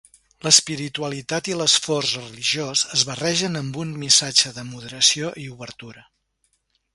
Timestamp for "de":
4.57-4.65